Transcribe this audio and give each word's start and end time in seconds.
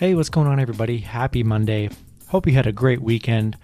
Hey, 0.00 0.14
what's 0.14 0.30
going 0.30 0.46
on, 0.46 0.58
everybody? 0.58 0.96
Happy 0.96 1.42
Monday. 1.42 1.90
Hope 2.28 2.46
you 2.46 2.54
had 2.54 2.66
a 2.66 2.72
great 2.72 3.02
weekend. 3.02 3.58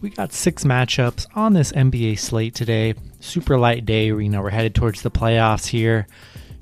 We 0.00 0.10
got 0.10 0.32
six 0.32 0.64
matchups 0.64 1.28
on 1.36 1.52
this 1.52 1.70
NBA 1.70 2.18
slate 2.18 2.56
today. 2.56 2.94
Super 3.20 3.56
light 3.56 3.86
day. 3.86 4.06
You 4.06 4.28
know, 4.28 4.42
we're 4.42 4.50
headed 4.50 4.74
towards 4.74 5.02
the 5.02 5.10
playoffs 5.12 5.68
here. 5.68 6.08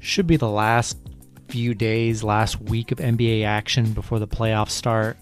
Should 0.00 0.26
be 0.26 0.36
the 0.36 0.50
last 0.50 0.98
few 1.48 1.74
days, 1.74 2.22
last 2.22 2.60
week 2.60 2.92
of 2.92 2.98
NBA 2.98 3.42
action 3.42 3.94
before 3.94 4.18
the 4.18 4.28
playoffs 4.28 4.72
start. 4.72 5.16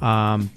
Um, 0.00 0.50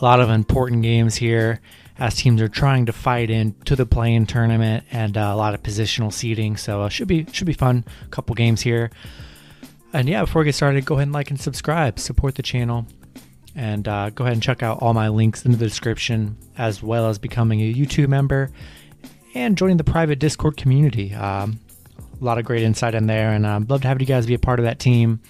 a 0.00 0.02
lot 0.02 0.20
of 0.20 0.30
important 0.30 0.80
games 0.80 1.14
here 1.16 1.60
as 1.98 2.14
teams 2.14 2.40
are 2.40 2.48
trying 2.48 2.86
to 2.86 2.94
fight 2.94 3.28
into 3.28 3.76
the 3.76 3.84
play-in 3.84 4.24
tournament 4.24 4.84
and 4.90 5.18
uh, 5.18 5.32
a 5.34 5.36
lot 5.36 5.52
of 5.52 5.62
positional 5.62 6.10
seeding. 6.10 6.56
So 6.56 6.80
uh, 6.80 6.88
should 6.88 7.08
be 7.08 7.26
should 7.30 7.46
be 7.46 7.52
fun. 7.52 7.84
A 8.06 8.08
couple 8.08 8.34
games 8.34 8.62
here. 8.62 8.90
And 9.94 10.08
yeah, 10.08 10.22
before 10.22 10.40
we 10.40 10.46
get 10.46 10.56
started, 10.56 10.84
go 10.84 10.96
ahead 10.96 11.04
and 11.04 11.12
like 11.12 11.30
and 11.30 11.40
subscribe, 11.40 12.00
support 12.00 12.34
the 12.34 12.42
channel, 12.42 12.84
and 13.54 13.86
uh, 13.86 14.10
go 14.10 14.24
ahead 14.24 14.32
and 14.32 14.42
check 14.42 14.60
out 14.60 14.82
all 14.82 14.92
my 14.92 15.08
links 15.08 15.44
in 15.44 15.52
the 15.52 15.56
description, 15.56 16.36
as 16.58 16.82
well 16.82 17.08
as 17.08 17.16
becoming 17.16 17.60
a 17.60 17.72
YouTube 17.72 18.08
member 18.08 18.50
and 19.36 19.56
joining 19.56 19.76
the 19.76 19.84
private 19.84 20.18
Discord 20.18 20.56
community. 20.56 21.14
Um, 21.14 21.60
a 22.20 22.24
lot 22.24 22.38
of 22.38 22.44
great 22.44 22.64
insight 22.64 22.96
in 22.96 23.06
there, 23.06 23.30
and 23.30 23.46
I'd 23.46 23.70
love 23.70 23.82
to 23.82 23.88
have 23.88 24.00
you 24.00 24.06
guys 24.06 24.26
be 24.26 24.34
a 24.34 24.38
part 24.38 24.58
of 24.58 24.64
that 24.64 24.80
team. 24.80 25.20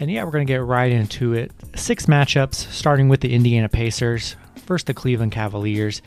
And 0.00 0.10
yeah, 0.10 0.24
we're 0.24 0.32
going 0.32 0.46
to 0.46 0.52
get 0.52 0.64
right 0.64 0.90
into 0.90 1.34
it. 1.34 1.52
Six 1.76 2.06
matchups, 2.06 2.54
starting 2.72 3.08
with 3.08 3.20
the 3.20 3.32
Indiana 3.32 3.68
Pacers. 3.68 4.34
First, 4.66 4.86
the 4.86 4.94
Cleveland 4.94 5.30
Cavaliers. 5.30 6.02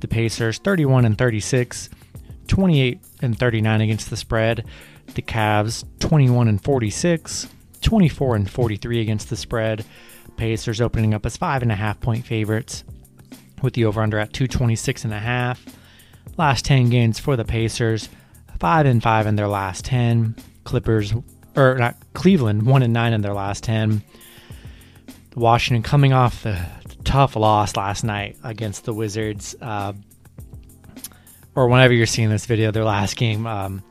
The 0.00 0.08
Pacers, 0.08 0.58
31 0.58 1.06
and 1.06 1.16
36, 1.16 1.88
28 2.48 3.00
and 3.22 3.38
39 3.38 3.80
against 3.80 4.10
the 4.10 4.16
spread. 4.16 4.64
The 5.14 5.22
Cavs 5.22 5.84
21 6.00 6.48
and 6.48 6.62
46, 6.62 7.48
24 7.80 8.36
and 8.36 8.50
43 8.50 9.00
against 9.00 9.30
the 9.30 9.36
spread. 9.36 9.84
Pacers 10.36 10.80
opening 10.80 11.14
up 11.14 11.24
as 11.24 11.36
five 11.36 11.62
and 11.62 11.72
a 11.72 11.76
half 11.76 12.00
point 12.00 12.26
favorites 12.26 12.84
with 13.62 13.74
the 13.74 13.84
over 13.84 14.02
under 14.02 14.18
at 14.18 14.32
226 14.32 15.04
and 15.04 15.14
a 15.14 15.18
half. 15.18 15.64
Last 16.36 16.64
10 16.66 16.90
games 16.90 17.18
for 17.18 17.36
the 17.36 17.44
Pacers, 17.44 18.08
5 18.58 18.86
and 18.86 19.02
5 19.02 19.26
in 19.26 19.36
their 19.36 19.48
last 19.48 19.84
10. 19.86 20.36
Clippers 20.64 21.14
or 21.54 21.76
not 21.78 21.96
Cleveland 22.12 22.66
1 22.66 22.82
and 22.82 22.92
9 22.92 23.12
in 23.12 23.20
their 23.22 23.32
last 23.32 23.64
10. 23.64 24.02
Washington 25.34 25.82
coming 25.82 26.12
off 26.12 26.42
the 26.42 26.66
tough 27.04 27.36
loss 27.36 27.76
last 27.76 28.04
night 28.04 28.36
against 28.42 28.84
the 28.84 28.92
Wizards. 28.92 29.54
Uh, 29.60 29.92
or 31.56 31.68
whenever 31.68 31.94
you're 31.94 32.06
seeing 32.06 32.28
this 32.28 32.46
video, 32.46 32.70
their 32.70 32.84
last 32.84 33.16
game, 33.16 33.46
um, 33.46 33.82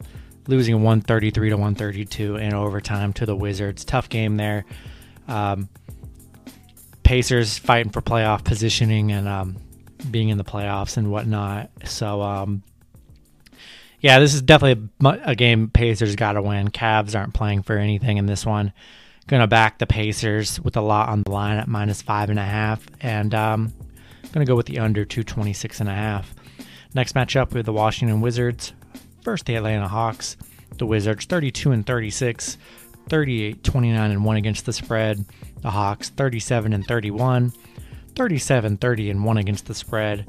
losing 0.47 0.75
133 0.75 1.49
to 1.49 1.55
132 1.55 2.37
in 2.37 2.53
overtime 2.53 3.11
to 3.13 3.25
the 3.25 3.35
Wizards. 3.35 3.83
Tough 3.83 4.07
game 4.07 4.37
there. 4.37 4.65
Um, 5.27 5.67
Pacers 7.03 7.57
fighting 7.57 7.91
for 7.91 8.01
playoff 8.01 8.43
positioning 8.43 9.11
and 9.11 9.27
um, 9.27 9.57
being 10.09 10.29
in 10.29 10.37
the 10.37 10.43
playoffs 10.43 10.97
and 10.97 11.11
whatnot. 11.11 11.71
So, 11.85 12.21
um, 12.21 12.63
yeah, 13.99 14.19
this 14.19 14.35
is 14.35 14.43
definitely 14.43 14.89
a, 15.03 15.31
a 15.31 15.35
game 15.35 15.69
Pacers 15.69 16.15
got 16.15 16.33
to 16.33 16.41
win. 16.43 16.69
Cavs 16.69 17.17
aren't 17.17 17.33
playing 17.33 17.63
for 17.63 17.77
anything 17.77 18.17
in 18.17 18.27
this 18.27 18.45
one. 18.45 18.73
Going 19.27 19.41
to 19.41 19.47
back 19.47 19.79
the 19.79 19.87
Pacers 19.87 20.59
with 20.59 20.77
a 20.77 20.81
lot 20.81 21.09
on 21.09 21.23
the 21.23 21.31
line 21.31 21.57
at 21.57 21.67
minus 21.67 22.03
five 22.03 22.29
and 22.29 22.37
a 22.37 22.45
half, 22.45 22.85
and 23.01 23.33
um, 23.33 23.73
going 24.31 24.45
to 24.45 24.49
go 24.49 24.55
with 24.55 24.67
the 24.67 24.77
under 24.77 25.03
226 25.03 25.79
and 25.79 25.89
a 25.89 25.93
half. 25.93 26.35
Next 26.95 27.13
matchup 27.13 27.53
with 27.53 27.65
the 27.65 27.73
Washington 27.73 28.21
Wizards 28.21 28.71
First, 29.21 29.47
the 29.47 29.55
Atlanta 29.55 29.87
Hawks, 29.87 30.37
the 30.77 30.85
Wizards 30.85 31.25
32 31.25 31.71
and 31.71 31.85
36, 31.85 32.57
38 33.09 33.63
29 33.63 34.11
and 34.11 34.23
1 34.23 34.35
against 34.37 34.65
the 34.65 34.71
spread. 34.71 35.25
The 35.61 35.71
Hawks 35.71 36.09
37 36.09 36.71
and 36.73 36.85
31, 36.85 37.51
37 38.15 38.77
30 38.77 39.09
and 39.09 39.25
1 39.25 39.37
against 39.37 39.65
the 39.65 39.73
spread. 39.73 40.27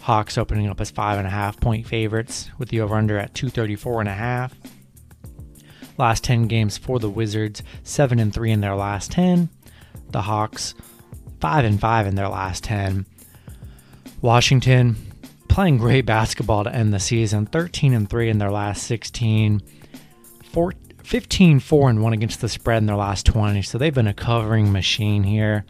Hawks 0.00 0.38
opening 0.38 0.68
up 0.68 0.80
as 0.80 0.90
five 0.90 1.18
and 1.18 1.26
a 1.26 1.30
half 1.30 1.60
point 1.60 1.86
favorites 1.86 2.50
with 2.58 2.70
the 2.70 2.80
over 2.80 2.96
under 2.96 3.18
at 3.18 3.34
234 3.34 4.00
and 4.00 4.08
a 4.08 4.14
half. 4.14 4.54
Last 5.98 6.24
10 6.24 6.48
games 6.48 6.78
for 6.78 6.98
the 6.98 7.10
Wizards, 7.10 7.62
7 7.84 8.18
and 8.18 8.34
3 8.34 8.50
in 8.50 8.60
their 8.60 8.76
last 8.76 9.12
10. 9.12 9.50
The 10.10 10.22
Hawks 10.22 10.74
5 11.40 11.64
and 11.64 11.78
5 11.78 12.06
in 12.06 12.14
their 12.16 12.28
last 12.28 12.64
10. 12.64 13.04
Washington 14.22 14.96
playing 15.58 15.76
great 15.76 16.06
basketball 16.06 16.62
to 16.62 16.72
end 16.72 16.94
the 16.94 17.00
season 17.00 17.44
13 17.44 17.92
and 17.92 18.08
3 18.08 18.30
in 18.30 18.38
their 18.38 18.48
last 18.48 18.84
16 18.84 19.60
four, 20.52 20.72
15 21.02 21.58
4 21.58 21.90
and 21.90 22.00
1 22.00 22.12
against 22.12 22.40
the 22.40 22.48
spread 22.48 22.78
in 22.78 22.86
their 22.86 22.94
last 22.94 23.26
20 23.26 23.60
so 23.62 23.76
they've 23.76 23.92
been 23.92 24.06
a 24.06 24.14
covering 24.14 24.70
machine 24.70 25.24
here. 25.24 25.64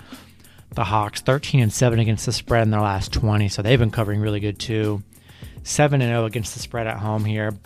The 0.75 0.85
hawks 0.85 1.23
13 1.23 1.61
and 1.61 1.73
7 1.73 1.99
against 2.01 2.27
the 2.27 2.35
spread 2.35 2.65
in 2.65 2.71
their 2.71 2.83
last 2.83 3.15
20 3.15 3.49
so 3.49 3.63
they've 3.63 3.79
been 3.79 3.91
covering 3.91 4.21
really 4.21 4.41
good 4.41 4.59
too. 4.59 5.03
7 5.63 6.03
and 6.03 6.11
0 6.11 6.27
against 6.27 6.53
the 6.53 6.61
spread 6.61 6.87
at 6.87 6.99
home 6.99 7.25
here. 7.25 7.59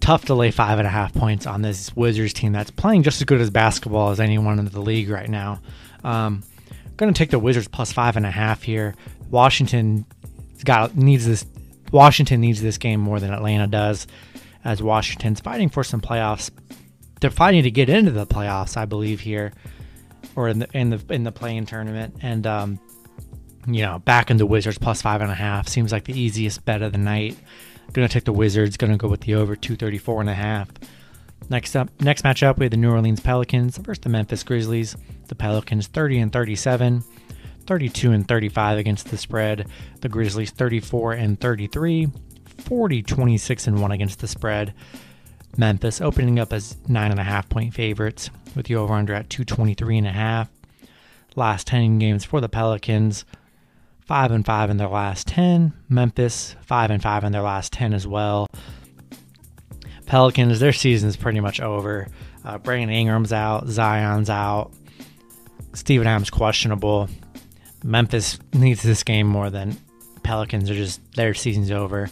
Tough 0.00 0.24
to 0.24 0.34
lay 0.34 0.50
five 0.50 0.80
and 0.80 0.88
a 0.88 0.90
half 0.90 1.14
points 1.14 1.46
on 1.46 1.62
this 1.62 1.94
wizards 1.94 2.32
team 2.32 2.50
that's 2.50 2.72
playing 2.72 3.04
just 3.04 3.20
as 3.20 3.26
good 3.26 3.40
as 3.40 3.50
basketball 3.50 4.10
as 4.10 4.18
anyone 4.18 4.58
in 4.58 4.64
the 4.64 4.80
league 4.80 5.08
right 5.08 5.30
now. 5.30 5.60
Um, 6.02 6.42
going 6.96 7.14
to 7.14 7.16
take 7.16 7.30
the 7.30 7.38
wizards 7.38 7.68
plus 7.68 7.92
five 7.92 8.16
and 8.16 8.26
a 8.26 8.30
half 8.32 8.64
here. 8.64 8.96
Washington 9.30 10.04
got 10.64 10.96
needs 10.96 11.26
this. 11.26 11.46
Washington 11.92 12.40
needs 12.40 12.60
this 12.60 12.78
game 12.78 13.00
more 13.00 13.18
than 13.18 13.32
Atlanta 13.32 13.66
does, 13.66 14.06
as 14.64 14.82
Washington's 14.82 15.40
fighting 15.40 15.68
for 15.68 15.82
some 15.84 16.00
playoffs. 16.00 16.50
They're 17.20 17.30
fighting 17.30 17.62
to 17.64 17.70
get 17.70 17.88
into 17.88 18.10
the 18.10 18.26
playoffs, 18.26 18.76
I 18.76 18.84
believe 18.84 19.20
here, 19.20 19.52
or 20.36 20.48
in 20.48 20.60
the 20.60 20.68
in 20.72 20.90
the 20.90 21.02
in 21.10 21.24
the 21.24 21.32
play-in 21.32 21.66
tournament. 21.66 22.16
And 22.22 22.46
um, 22.46 22.80
you 23.66 23.82
know, 23.82 23.98
back 24.00 24.30
in 24.30 24.36
the 24.36 24.46
Wizards 24.46 24.78
plus 24.78 25.02
five 25.02 25.20
and 25.20 25.30
a 25.30 25.34
half 25.34 25.68
seems 25.68 25.92
like 25.92 26.04
the 26.04 26.18
easiest 26.18 26.64
bet 26.64 26.82
of 26.82 26.92
the 26.92 26.98
night. 26.98 27.36
Gonna 27.92 28.08
take 28.08 28.24
the 28.24 28.32
Wizards. 28.32 28.76
Gonna 28.76 28.96
go 28.96 29.08
with 29.08 29.22
the 29.22 29.34
over 29.34 29.56
234 29.56 30.20
and 30.20 30.30
a 30.30 30.34
half. 30.34 30.68
Next 31.50 31.74
up, 31.76 31.88
next 32.00 32.22
matchup 32.24 32.58
we 32.58 32.66
have 32.66 32.70
the 32.70 32.76
New 32.76 32.90
Orleans 32.90 33.20
Pelicans 33.20 33.78
versus 33.78 34.02
the 34.02 34.10
Memphis 34.10 34.42
Grizzlies. 34.42 34.96
The 35.28 35.34
Pelicans 35.34 35.86
30 35.86 36.18
and 36.20 36.32
37. 36.32 37.02
32 37.68 38.12
and 38.12 38.26
35 38.26 38.78
against 38.78 39.10
the 39.10 39.18
spread. 39.18 39.68
The 40.00 40.08
Grizzlies 40.08 40.50
34 40.50 41.12
and 41.12 41.38
33, 41.38 42.08
40 42.64 43.02
26 43.02 43.66
and 43.66 43.80
1 43.82 43.92
against 43.92 44.20
the 44.20 44.26
spread. 44.26 44.72
Memphis 45.56 46.00
opening 46.00 46.38
up 46.38 46.52
as 46.52 46.76
9.5 46.88 47.48
point 47.50 47.74
favorites 47.74 48.30
with 48.56 48.66
the 48.66 48.76
over 48.76 48.94
under 48.94 49.12
at 49.12 49.28
223.5. 49.28 50.48
Last 51.36 51.66
10 51.66 51.98
games 51.98 52.24
for 52.24 52.40
the 52.40 52.48
Pelicans, 52.48 53.26
5 54.06 54.30
and 54.30 54.46
5 54.46 54.70
in 54.70 54.76
their 54.78 54.88
last 54.88 55.26
10. 55.26 55.74
Memphis 55.90 56.56
5 56.62 56.90
and 56.90 57.02
5 57.02 57.24
in 57.24 57.32
their 57.32 57.42
last 57.42 57.72
10 57.74 57.92
as 57.92 58.06
well. 58.06 58.48
Pelicans, 60.06 60.58
their 60.58 60.72
season 60.72 61.10
is 61.10 61.18
pretty 61.18 61.40
much 61.40 61.60
over. 61.60 62.08
Uh, 62.42 62.56
Brandon 62.56 62.88
Ingram's 62.88 63.32
out, 63.32 63.68
Zion's 63.68 64.30
out, 64.30 64.72
Steven 65.74 66.06
Adams 66.06 66.30
questionable. 66.30 67.10
Memphis 67.82 68.38
needs 68.52 68.82
this 68.82 69.02
game 69.02 69.26
more 69.26 69.50
than 69.50 69.76
Pelicans 70.22 70.70
are 70.70 70.74
just 70.74 71.00
their 71.12 71.34
season's 71.34 71.70
over. 71.70 72.10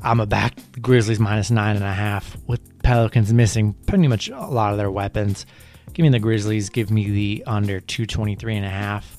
I'm 0.00 0.20
a 0.20 0.26
back 0.26 0.54
Grizzlies 0.80 1.20
minus 1.20 1.50
nine 1.50 1.76
and 1.76 1.84
a 1.84 1.92
half 1.92 2.36
with 2.46 2.82
Pelicans 2.82 3.32
missing 3.32 3.74
pretty 3.86 4.08
much 4.08 4.28
a 4.28 4.46
lot 4.46 4.72
of 4.72 4.78
their 4.78 4.90
weapons. 4.90 5.46
Give 5.92 6.04
me 6.04 6.08
the 6.08 6.18
Grizzlies. 6.18 6.70
Give 6.70 6.90
me 6.90 7.10
the 7.10 7.44
under 7.46 7.80
223 7.80 8.56
and 8.56 8.66
a 8.66 8.70
half. 8.70 9.18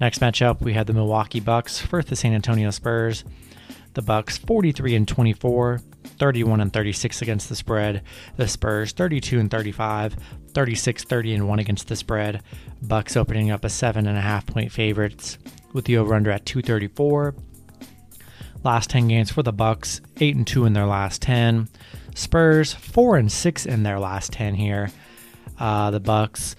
Next 0.00 0.20
matchup, 0.20 0.60
we 0.60 0.72
have 0.74 0.86
the 0.86 0.92
Milwaukee 0.92 1.40
Bucks 1.40 1.80
versus 1.80 2.10
the 2.10 2.16
San 2.16 2.34
Antonio 2.34 2.70
Spurs. 2.70 3.24
The 3.94 4.02
Bucks 4.02 4.38
43 4.38 4.94
and 4.94 5.08
24, 5.08 5.80
31 6.04 6.60
and 6.60 6.72
36 6.72 7.22
against 7.22 7.48
the 7.48 7.56
spread. 7.56 8.02
The 8.36 8.48
Spurs 8.48 8.92
32 8.92 9.38
and 9.38 9.50
35, 9.50 10.16
36 10.52 11.04
30 11.04 11.34
and 11.34 11.48
1 11.48 11.58
against 11.58 11.88
the 11.88 11.96
spread. 11.96 12.42
Bucks 12.82 13.16
opening 13.16 13.50
up 13.50 13.64
a 13.64 13.68
seven 13.68 14.06
and 14.06 14.16
a 14.16 14.22
half 14.22 14.46
point 14.46 14.72
favorites 14.72 15.38
with 15.72 15.84
the 15.84 15.96
over 15.96 16.14
under 16.14 16.30
at 16.30 16.46
234. 16.46 17.34
Last 18.62 18.90
10 18.90 19.08
games 19.08 19.30
for 19.30 19.42
the 19.42 19.52
Bucks, 19.52 20.00
8 20.18 20.36
and 20.36 20.46
2 20.46 20.66
in 20.66 20.72
their 20.74 20.86
last 20.86 21.22
10. 21.22 21.68
Spurs 22.14 22.74
4 22.74 23.16
and 23.16 23.32
6 23.32 23.66
in 23.66 23.82
their 23.82 23.98
last 23.98 24.32
10 24.32 24.54
here. 24.54 24.90
Uh, 25.58 25.90
the 25.90 26.00
Bucks 26.00 26.56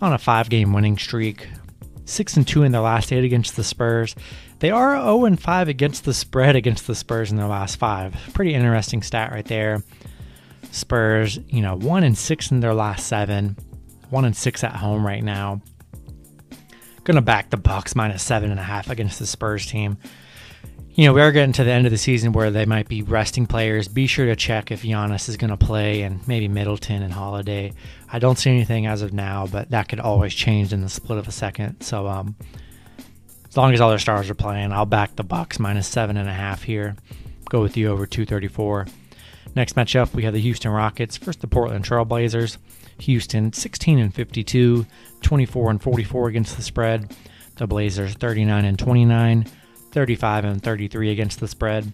on 0.00 0.12
a 0.12 0.18
5 0.18 0.50
game 0.50 0.72
winning 0.72 0.98
streak, 0.98 1.48
6 2.04 2.36
and 2.36 2.46
2 2.46 2.62
in 2.62 2.72
their 2.72 2.80
last 2.80 3.12
8 3.12 3.24
against 3.24 3.56
the 3.56 3.64
Spurs. 3.64 4.14
They 4.60 4.70
are 4.70 4.94
0 4.94 5.24
and 5.24 5.40
5 5.40 5.68
against 5.68 6.04
the 6.04 6.14
spread 6.14 6.54
against 6.54 6.86
the 6.86 6.94
Spurs 6.94 7.32
in 7.32 7.36
their 7.36 7.48
last 7.48 7.76
5. 7.76 8.30
Pretty 8.34 8.54
interesting 8.54 9.02
stat 9.02 9.32
right 9.32 9.44
there. 9.44 9.82
Spurs, 10.72 11.38
you 11.46 11.62
know, 11.62 11.76
1 11.76 12.02
and 12.02 12.18
6 12.18 12.50
in 12.50 12.60
their 12.60 12.74
last 12.74 13.06
7 13.06 13.56
one 14.12 14.26
and 14.26 14.36
six 14.36 14.62
at 14.62 14.76
home 14.76 15.04
right 15.04 15.24
now. 15.24 15.62
Gonna 17.04 17.22
back 17.22 17.48
the 17.48 17.56
Bucks 17.56 17.96
minus 17.96 18.22
seven 18.22 18.50
and 18.50 18.60
a 18.60 18.62
half 18.62 18.90
against 18.90 19.18
the 19.18 19.26
Spurs 19.26 19.66
team. 19.66 19.96
you 20.94 21.06
know, 21.06 21.14
we 21.14 21.22
are 21.22 21.32
getting 21.32 21.54
to 21.54 21.64
the 21.64 21.70
end 21.70 21.86
of 21.86 21.90
the 21.90 21.96
season 21.96 22.32
where 22.32 22.50
they 22.50 22.66
might 22.66 22.86
be 22.86 23.00
resting 23.00 23.46
players. 23.46 23.88
Be 23.88 24.06
sure 24.06 24.26
to 24.26 24.36
check 24.36 24.70
if 24.70 24.82
Giannis 24.82 25.30
is 25.30 25.38
to 25.38 25.56
play 25.56 26.02
and 26.02 26.26
maybe 26.28 26.46
Middleton 26.46 27.02
and 27.02 27.12
Holiday. 27.12 27.72
I 28.12 28.18
don't 28.18 28.38
see 28.38 28.50
anything 28.50 28.86
as 28.86 29.00
of 29.00 29.14
now, 29.14 29.46
but 29.46 29.70
that 29.70 29.88
could 29.88 30.00
always 30.00 30.34
change 30.34 30.74
in 30.74 30.82
the 30.82 30.90
split 30.90 31.18
of 31.18 31.26
a 31.26 31.32
second. 31.32 31.80
So, 31.80 32.06
um, 32.06 32.36
as 33.48 33.56
long 33.56 33.72
as 33.72 33.80
all 33.80 33.88
their 33.88 33.98
stars 33.98 34.28
are 34.28 34.34
playing, 34.34 34.70
I'll 34.72 34.84
back 34.84 35.16
the 35.16 35.24
Bucks 35.24 35.58
minus 35.58 35.88
seven 35.88 36.18
and 36.18 36.28
a 36.28 36.34
half 36.34 36.62
here. 36.62 36.94
Go 37.48 37.62
with 37.62 37.78
you 37.78 37.88
over 37.88 38.04
234. 38.04 38.86
Next 39.54 39.76
matchup, 39.76 40.14
we 40.14 40.22
have 40.24 40.32
the 40.32 40.40
Houston 40.40 40.70
Rockets 40.70 41.18
versus 41.18 41.40
the 41.40 41.46
Portland 41.46 41.84
Trailblazers. 41.84 42.56
Houston 42.98 43.52
16 43.52 43.98
and 43.98 44.14
52, 44.14 44.86
24 45.22 45.70
and 45.70 45.82
44 45.82 46.28
against 46.28 46.56
the 46.56 46.62
spread. 46.62 47.14
The 47.56 47.66
Blazers 47.66 48.14
39 48.14 48.64
and 48.64 48.78
29, 48.78 49.46
35 49.90 50.44
and 50.44 50.62
33 50.62 51.10
against 51.10 51.40
the 51.40 51.48
spread. 51.48 51.92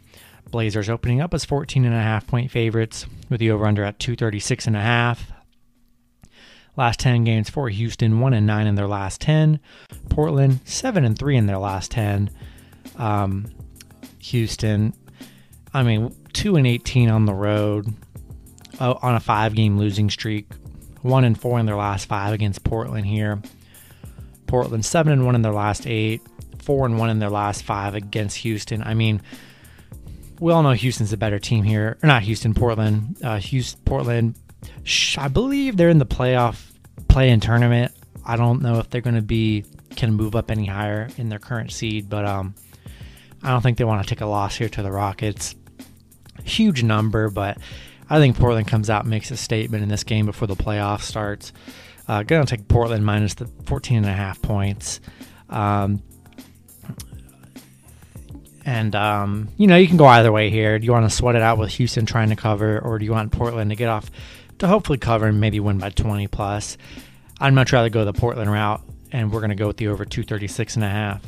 Blazers 0.50 0.88
opening 0.88 1.20
up 1.20 1.34
as 1.34 1.44
14 1.44 1.84
and 1.84 1.94
a 1.94 2.00
half 2.00 2.26
point 2.26 2.50
favorites 2.50 3.06
with 3.28 3.40
the 3.40 3.50
over 3.50 3.66
under 3.66 3.84
at 3.84 3.99
236 3.99 4.66
and 4.66 4.76
a 4.76 4.81
half. 4.81 5.32
Last 6.76 7.00
10 7.00 7.25
games 7.25 7.50
for 7.50 7.69
Houston, 7.69 8.20
1 8.20 8.34
and 8.34 8.46
9 8.46 8.66
in 8.66 8.76
their 8.76 8.87
last 8.87 9.20
10. 9.20 9.58
Portland 10.08 10.61
7 10.64 11.04
and 11.04 11.19
3 11.19 11.37
in 11.37 11.46
their 11.46 11.58
last 11.58 11.90
10. 11.90 12.31
Um, 12.96 13.46
Houston 14.20 14.94
I 15.72 15.82
mean, 15.82 16.14
2 16.32 16.56
and 16.56 16.66
18 16.66 17.10
on 17.10 17.26
the 17.26 17.34
road 17.34 17.92
uh, 18.80 18.94
on 19.02 19.14
a 19.14 19.20
5 19.20 19.54
game 19.54 19.78
losing 19.78 20.10
streak. 20.10 20.46
1 21.02 21.24
and 21.24 21.40
4 21.40 21.60
in 21.60 21.66
their 21.66 21.76
last 21.76 22.06
5 22.06 22.32
against 22.32 22.64
Portland 22.64 23.06
here. 23.06 23.40
Portland 24.46 24.84
7 24.84 25.12
and 25.12 25.26
1 25.26 25.34
in 25.34 25.42
their 25.42 25.52
last 25.52 25.86
8 25.86 26.20
four 26.68 26.84
and 26.84 26.98
one 26.98 27.08
in 27.08 27.18
their 27.18 27.30
last 27.30 27.62
five 27.62 27.94
against 27.94 28.36
Houston. 28.36 28.82
I 28.82 28.92
mean, 28.92 29.22
we 30.38 30.52
all 30.52 30.62
know 30.62 30.72
Houston's 30.72 31.14
a 31.14 31.16
better 31.16 31.38
team 31.38 31.64
here, 31.64 31.96
or 32.02 32.06
not 32.06 32.20
Houston, 32.24 32.52
Portland. 32.52 33.16
Uh, 33.24 33.38
Houston, 33.38 33.80
Portland. 33.86 34.34
I 35.16 35.28
believe 35.28 35.78
they're 35.78 35.88
in 35.88 35.96
the 35.96 36.04
playoff 36.04 36.72
play-in 37.08 37.40
tournament. 37.40 37.92
I 38.22 38.36
don't 38.36 38.60
know 38.60 38.80
if 38.80 38.90
they're 38.90 39.00
going 39.00 39.16
to 39.16 39.22
be 39.22 39.64
can 39.96 40.12
move 40.12 40.36
up 40.36 40.50
any 40.50 40.66
higher 40.66 41.08
in 41.16 41.30
their 41.30 41.38
current 41.38 41.72
seed, 41.72 42.10
but 42.10 42.26
um, 42.26 42.54
I 43.42 43.48
don't 43.48 43.62
think 43.62 43.78
they 43.78 43.84
want 43.84 44.06
to 44.06 44.14
take 44.14 44.20
a 44.20 44.26
loss 44.26 44.54
here 44.54 44.68
to 44.68 44.82
the 44.82 44.92
Rockets. 44.92 45.54
Huge 46.44 46.82
number, 46.82 47.31
but 47.31 47.58
I 48.11 48.19
think 48.19 48.38
Portland 48.38 48.67
comes 48.69 48.88
out 48.88 49.02
and 49.02 49.11
makes 49.11 49.31
a 49.31 49.37
statement 49.37 49.82
in 49.82 49.88
this 49.88 50.05
game 50.05 50.26
before 50.26 50.49
the 50.49 50.56
playoff 50.56 51.02
starts. 51.02 51.52
Uh, 52.06 52.23
going 52.23 52.44
to 52.44 52.56
take 52.56 52.69
Portland 52.69 53.05
minus 53.05 53.35
the 53.35 53.46
14 53.67 53.99
and 53.99 54.06
a 54.06 54.12
half 54.12 54.40
points. 54.40 55.00
Um, 55.50 56.02
and 58.64 58.94
um, 58.94 59.49
you 59.56 59.67
know, 59.67 59.76
you 59.76 59.87
can 59.87 59.96
go 59.96 60.06
either 60.06 60.32
way 60.32 60.50
here. 60.50 60.79
Do 60.79 60.85
you 60.85 60.93
want 60.93 61.08
to 61.08 61.14
sweat 61.14 61.37
it 61.37 61.43
out 61.43 61.58
with 61.58 61.70
Houston 61.73 62.06
trying 62.06 62.31
to 62.31 62.37
cover, 62.37 62.79
or 62.79 62.99
do 62.99 63.05
you 63.05 63.12
want 63.12 63.32
Portland 63.32 63.70
to 63.70 63.76
get 63.76 63.88
off 63.88 64.11
to 64.58 64.67
hopefully 64.67 64.99
cover 64.99 65.26
and 65.26 65.40
maybe 65.40 65.61
win 65.61 65.79
by 65.79 65.90
20 65.90 66.26
plus? 66.29 66.76
I'd 67.40 67.55
much 67.55 67.73
rather 67.73 67.88
go 67.88 68.05
the 68.05 68.12
Portland 68.12 68.50
route, 68.50 68.82
and 69.12 69.32
we're 69.32 69.40
going 69.40 69.50
to 69.50 69.56
go 69.56 69.69
with 69.69 69.79
the 69.79 69.88
over 69.88 70.05
236 70.05 70.76
and 70.76 70.85
a 70.85 70.88
half. 70.88 71.23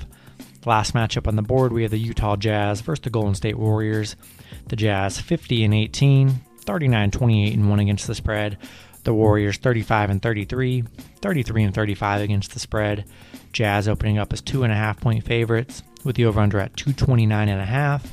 Last 0.67 0.93
matchup 0.93 1.27
on 1.27 1.37
the 1.37 1.43
board, 1.43 1.73
we 1.73 1.83
have 1.83 1.91
the 1.91 1.99
Utah 1.99 2.37
Jazz 2.37 2.83
versus 2.83 3.03
the 3.03 3.11
Golden 3.11 3.35
State 3.35 3.57
Warriors. 3.57 4.17
The 4.71 4.77
Jazz 4.77 5.19
50 5.19 5.65
and 5.65 5.75
18, 5.75 6.41
39 6.65 7.11
28 7.11 7.55
and 7.55 7.69
1 7.69 7.81
against 7.81 8.07
the 8.07 8.15
spread. 8.15 8.57
The 9.03 9.13
Warriors 9.13 9.57
35 9.57 10.11
and 10.11 10.23
33, 10.23 10.85
33 11.21 11.65
and 11.65 11.75
35 11.75 12.21
against 12.21 12.53
the 12.53 12.61
spread. 12.61 13.05
Jazz 13.53 13.89
opening 13.89 14.19
up 14.19 14.33
as 14.33 14.41
two 14.41 14.63
and 14.63 14.73
a 14.73 14.77
half 14.77 15.01
point 15.01 15.25
favorites 15.25 15.83
with 16.05 16.15
the 16.15 16.25
over 16.25 16.39
under 16.39 16.61
at 16.61 16.77
229 16.77 17.49
and 17.49 17.61
a 17.61 17.65
half. 17.65 18.13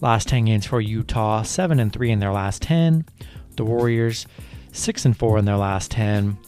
Last 0.00 0.28
10 0.28 0.44
games 0.44 0.64
for 0.64 0.80
Utah, 0.80 1.42
7 1.42 1.80
and 1.80 1.92
3 1.92 2.12
in 2.12 2.20
their 2.20 2.32
last 2.32 2.62
10. 2.62 3.04
The 3.56 3.64
Warriors 3.64 4.28
6 4.70 5.04
and 5.04 5.16
4 5.16 5.38
in 5.38 5.44
their 5.44 5.56
last 5.56 5.90
10. 5.90 6.38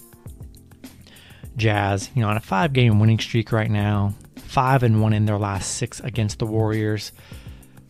Jazz, 1.56 2.10
you 2.14 2.22
know, 2.22 2.28
on 2.28 2.36
a 2.36 2.40
5 2.40 2.72
game 2.72 3.00
winning 3.00 3.18
streak 3.18 3.50
right 3.50 3.72
now, 3.72 4.14
5 4.36 4.84
and 4.84 5.02
1 5.02 5.12
in 5.12 5.26
their 5.26 5.36
last 5.36 5.72
6 5.78 5.98
against 5.98 6.38
the 6.38 6.46
Warriors. 6.46 7.10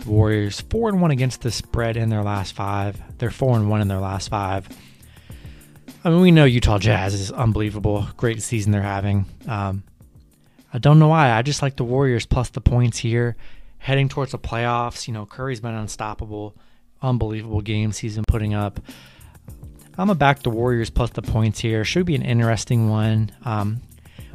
Warriors 0.05 0.61
4 0.61 0.91
and 0.91 1.01
1 1.01 1.11
against 1.11 1.43
the 1.43 1.51
spread 1.51 1.97
in 1.97 2.11
their 2.11 2.23
last 2.23 2.53
5. 2.55 3.19
They're 3.19 3.31
4 3.31 3.57
and 3.57 3.71
1 3.71 3.81
in 3.81 3.89
their 3.89 3.99
last 3.99 4.29
5. 4.29 4.69
I 6.05 6.11
mean, 6.11 6.21
we 6.21 6.31
know 6.31 6.45
Utah 6.45 6.79
Jazz 6.79 7.15
is 7.15 7.33
unbelievable. 7.33 8.07
Great 8.17 8.43
season 8.43 8.73
they're 8.73 8.83
having. 8.83 9.27
Um, 9.49 9.83
I 10.73 10.79
don't 10.79 10.99
know 10.99 11.09
why. 11.09 11.33
I 11.33 11.43
just 11.43 11.63
like 11.63 11.77
the 11.77 11.85
Warriors 11.85 12.27
plus 12.27 12.51
the 12.51 12.61
points 12.61 12.99
here. 12.99 13.37
Heading 13.79 14.09
towards 14.09 14.33
the 14.33 14.39
playoffs, 14.39 15.09
you 15.09 15.15
know, 15.15 15.27
Curry's 15.27 15.61
been 15.61 15.75
unstoppable. 15.75 16.55
Unbelievable 17.03 17.61
games 17.61 17.99
he's 17.99 18.17
been 18.17 18.25
putting 18.27 18.55
up. 18.55 18.81
I'm 19.99 20.11
a 20.11 20.15
back 20.15 20.43
the 20.43 20.51
Warriors 20.51 20.91
plus 20.91 21.11
the 21.11 21.23
points 21.23 21.61
here. 21.61 21.85
Should 21.85 22.07
be 22.07 22.15
an 22.15 22.23
interesting 22.23 22.91
one. 22.91 23.33
Um, 23.45 23.81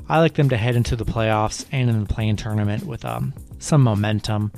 I 0.10 0.20
like 0.20 0.34
them 0.34 0.50
to 0.50 0.58
head 0.58 0.76
into 0.76 0.96
the 0.96 1.06
playoffs 1.06 1.66
and 1.72 1.90
in 1.90 2.02
the 2.02 2.14
play-in 2.14 2.36
tournament 2.36 2.86
with 2.86 3.06
um, 3.06 3.34
some 3.60 3.82
momentum. 3.82 4.52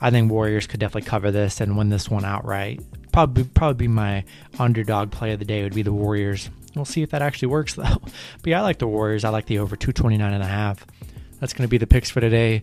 I 0.00 0.10
think 0.10 0.30
Warriors 0.30 0.66
could 0.66 0.80
definitely 0.80 1.08
cover 1.08 1.30
this 1.30 1.60
and 1.60 1.76
win 1.76 1.88
this 1.88 2.10
one 2.10 2.24
outright. 2.24 2.80
Probably, 3.12 3.44
probably 3.44 3.86
be 3.86 3.88
my 3.88 4.24
underdog 4.58 5.10
play 5.10 5.32
of 5.32 5.38
the 5.38 5.44
day 5.44 5.62
would 5.62 5.74
be 5.74 5.82
the 5.82 5.92
Warriors. 5.92 6.50
We'll 6.74 6.84
see 6.84 7.02
if 7.02 7.10
that 7.10 7.22
actually 7.22 7.48
works 7.48 7.74
though. 7.76 7.98
But 8.02 8.46
yeah, 8.46 8.60
I 8.60 8.62
like 8.62 8.78
the 8.78 8.86
Warriors. 8.86 9.24
I 9.24 9.30
like 9.30 9.46
the 9.46 9.58
over 9.58 9.76
229 9.76 10.32
and 10.32 10.42
a 10.42 10.46
half. 10.46 10.86
That's 11.40 11.52
going 11.52 11.66
to 11.66 11.70
be 11.70 11.78
the 11.78 11.86
picks 11.86 12.10
for 12.10 12.20
today. 12.20 12.62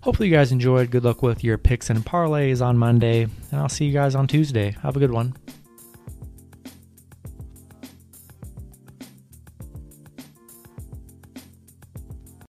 Hopefully, 0.00 0.28
you 0.28 0.34
guys 0.34 0.52
enjoyed. 0.52 0.90
Good 0.90 1.04
luck 1.04 1.22
with 1.22 1.42
your 1.42 1.56
picks 1.56 1.88
and 1.88 2.04
parlays 2.04 2.64
on 2.64 2.76
Monday, 2.76 3.22
and 3.22 3.60
I'll 3.60 3.70
see 3.70 3.86
you 3.86 3.92
guys 3.92 4.14
on 4.14 4.26
Tuesday. 4.26 4.76
Have 4.82 4.96
a 4.96 5.00
good 5.00 5.12
one. 5.12 5.34